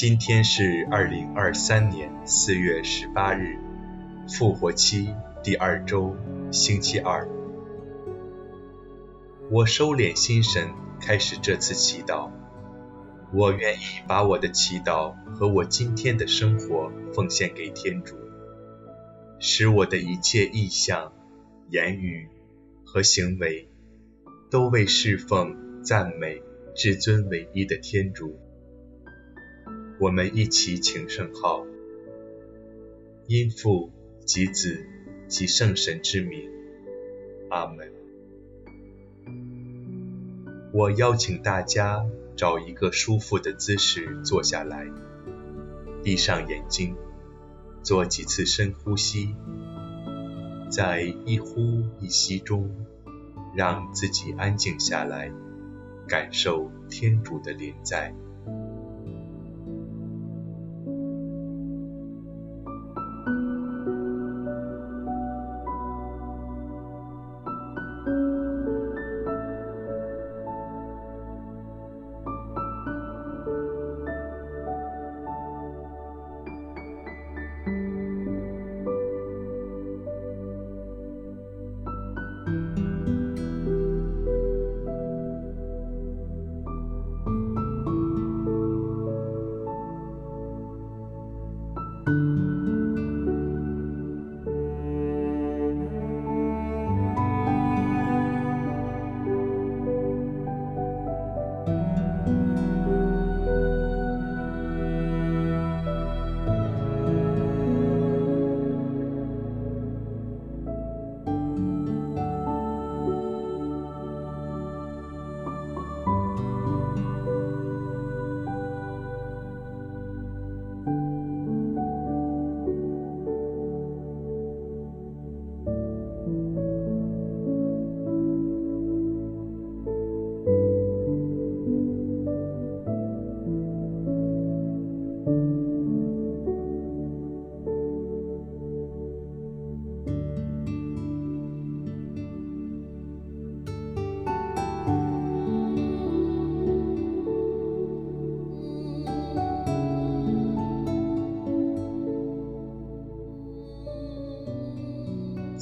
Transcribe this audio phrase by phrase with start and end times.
[0.00, 3.58] 今天是二零二三年四月十八日，
[4.28, 5.12] 复活期
[5.42, 6.14] 第二周，
[6.52, 7.28] 星期二。
[9.50, 10.68] 我收敛心神，
[11.00, 12.30] 开始这次祈祷。
[13.34, 18.14] 我愿意把我的祈祷和我今天的生活奉献给天主，
[19.40, 21.12] 使我的一切意向、
[21.70, 22.28] 言语
[22.84, 23.68] 和行为
[24.48, 26.40] 都为侍奉、赞美
[26.76, 28.38] 至尊唯一的天主。
[30.00, 31.66] 我们一起请圣号，
[33.26, 33.90] 因父
[34.24, 34.86] 及子
[35.26, 36.48] 及圣神之名，
[37.50, 37.92] 阿门。
[40.72, 44.86] 我邀请大家找一个舒服的姿势坐下来，
[46.04, 46.94] 闭上眼睛，
[47.82, 49.34] 做几次深呼吸，
[50.70, 52.70] 在一呼一吸中，
[53.56, 55.32] 让自己安静下来，
[56.06, 58.14] 感受天主的临在。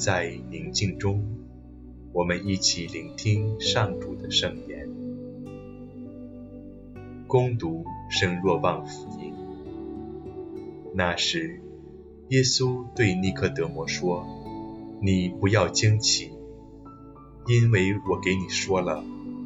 [0.07, 1.21] 在宁静中，
[2.13, 4.89] 我们一起聆听上主的圣言。
[7.27, 9.33] 恭读圣若望福音。
[10.95, 11.59] 那时，
[12.29, 14.25] 耶稣对尼克德摩说
[15.03, 16.31] ：“你不要惊奇，
[17.45, 19.03] 因为我给你说了，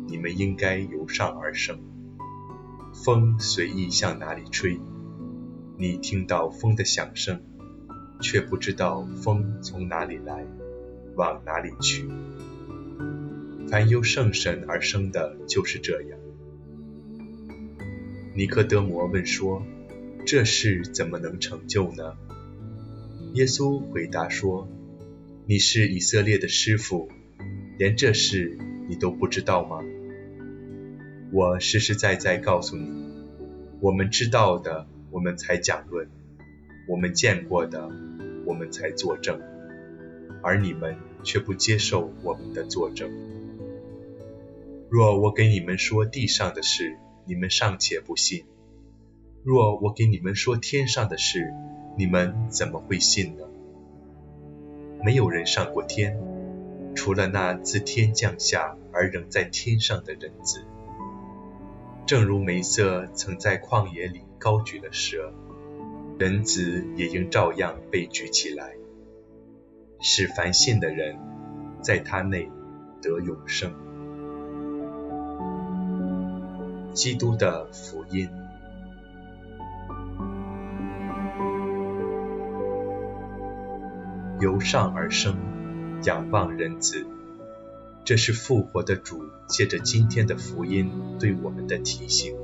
[0.08, 1.80] 你们应该由上而生。
[2.94, 4.80] 风随意向哪里吹，
[5.80, 7.42] 你听到风的响声。”
[8.22, 10.46] 却不知道风从哪里来，
[11.16, 12.08] 往哪里去。
[13.68, 16.20] 凡由圣神而生的，就是这样。
[18.34, 19.64] 尼科德摩问说
[20.26, 22.16] ：“这事怎么能成就呢？”
[23.34, 24.68] 耶稣回答说
[25.48, 27.10] ：“你是以色列的师傅，
[27.78, 28.58] 连这事
[28.88, 29.80] 你都不知道吗？
[31.32, 32.90] 我实实在在告诉你，
[33.80, 36.08] 我们知道的，我们才讲论；
[36.90, 37.90] 我们见过的。”
[38.52, 39.40] 我们才作证，
[40.44, 43.10] 而你们却不接受我们的作证。
[44.90, 48.44] 若我给你们说地上的事，你们尚且不信；
[49.42, 51.54] 若我给你们说天上的事，
[51.98, 53.46] 你们怎么会信呢？
[55.02, 56.20] 没有人上过天，
[56.94, 60.66] 除了那自天降下而仍在天上的人子。
[62.06, 65.34] 正如梅瑟曾在旷野里高举了蛇。
[66.22, 68.76] 人子也应照样被举起来，
[70.00, 71.18] 使凡信的人
[71.82, 72.48] 在他内
[73.02, 73.74] 得永生。
[76.94, 78.30] 基督的福音。
[84.40, 85.36] 由上而生，
[86.04, 87.04] 仰望人子，
[88.06, 92.36] 这是复活的主借着今天的福音对我们的提醒。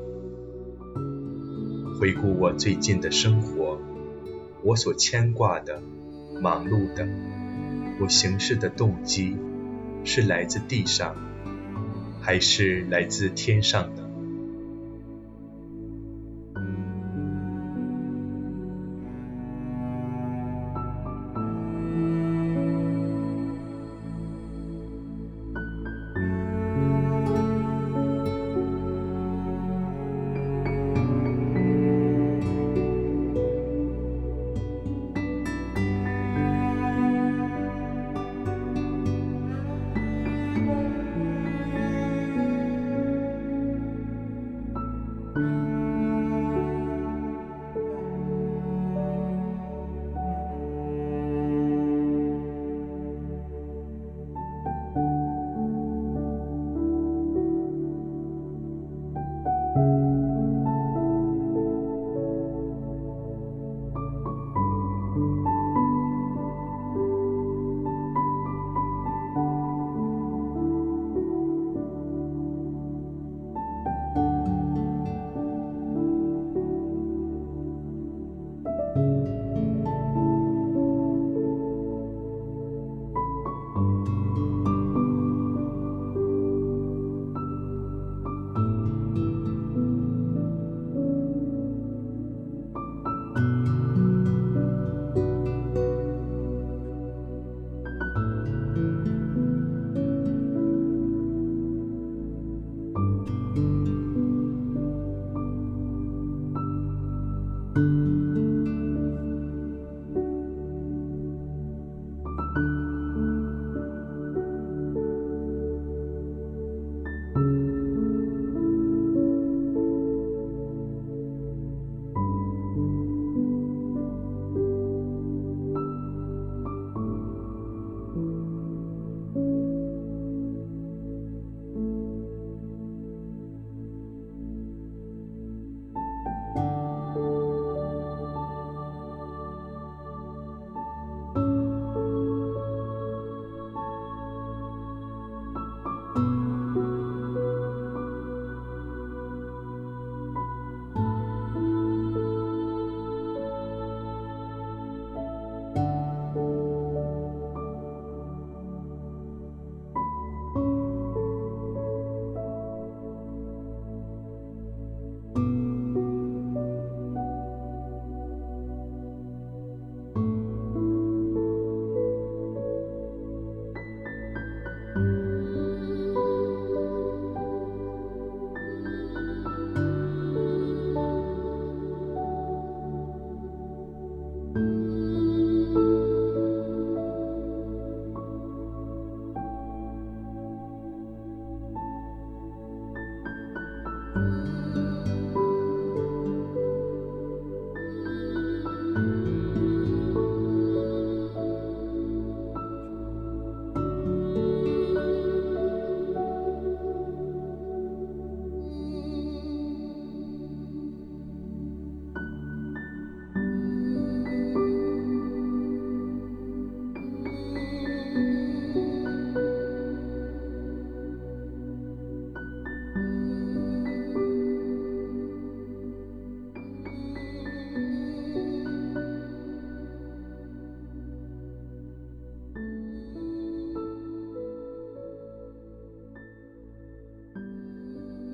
[1.99, 3.56] 回顾我最近的生活，
[4.67, 5.81] 我所牵挂的、
[6.41, 7.07] 忙碌的，
[8.01, 9.37] 我行事的动机，
[10.03, 11.15] 是来自地上，
[12.19, 14.06] 还是来自天上的？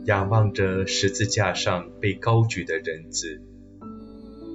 [0.06, 3.42] 仰望着十字架上被高举的人子，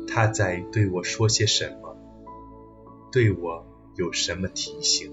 [0.07, 1.97] 他在对我说些什么？
[3.11, 5.11] 对我有什么提醒？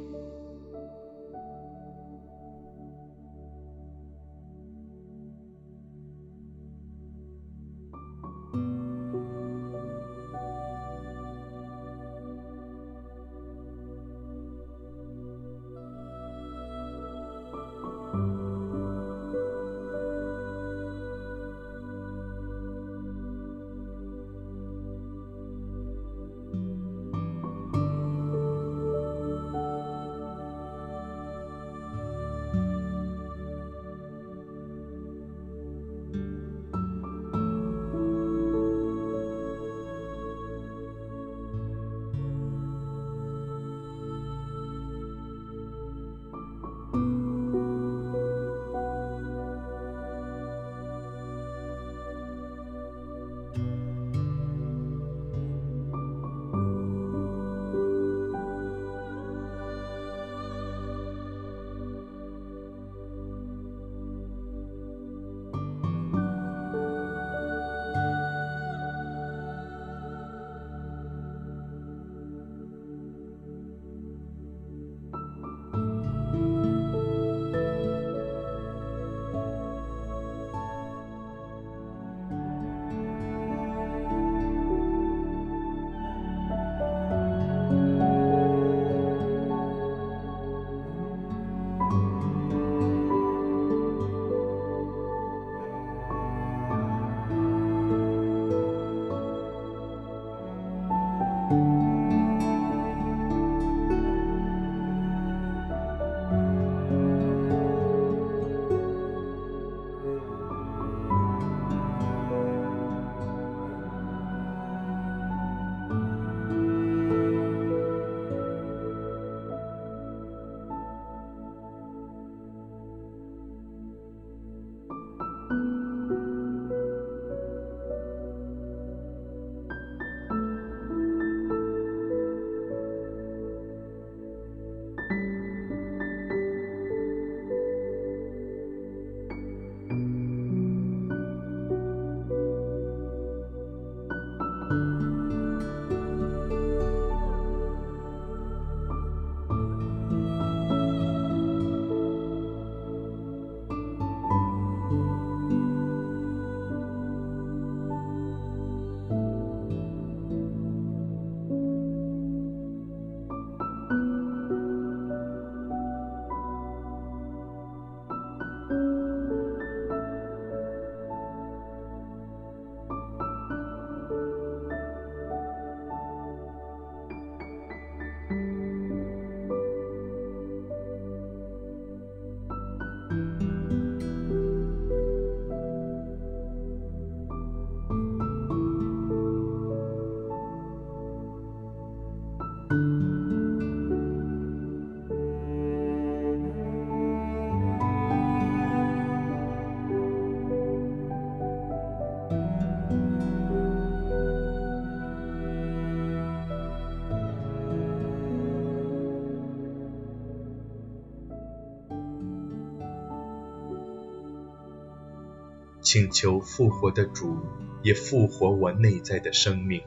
[215.96, 217.38] 请求复活的主
[217.82, 219.82] 也复活我内在的生命，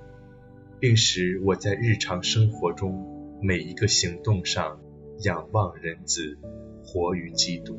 [0.80, 4.80] 并使我在日常生活中每一个行动上
[5.22, 6.38] 仰望人子，
[6.82, 7.78] 活于基督。